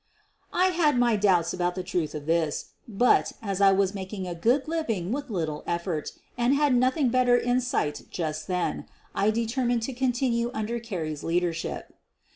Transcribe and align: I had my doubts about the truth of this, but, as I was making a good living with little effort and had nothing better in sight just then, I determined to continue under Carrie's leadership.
I 0.51 0.69
had 0.69 0.97
my 0.97 1.15
doubts 1.15 1.53
about 1.53 1.75
the 1.75 1.83
truth 1.83 2.15
of 2.15 2.25
this, 2.25 2.71
but, 2.87 3.33
as 3.39 3.61
I 3.61 3.71
was 3.71 3.93
making 3.93 4.27
a 4.27 4.33
good 4.33 4.67
living 4.67 5.11
with 5.11 5.29
little 5.29 5.63
effort 5.67 6.13
and 6.35 6.55
had 6.55 6.73
nothing 6.73 7.09
better 7.09 7.37
in 7.37 7.61
sight 7.61 8.05
just 8.09 8.47
then, 8.47 8.87
I 9.13 9.29
determined 9.29 9.83
to 9.83 9.93
continue 9.93 10.49
under 10.55 10.79
Carrie's 10.79 11.23
leadership. 11.23 11.93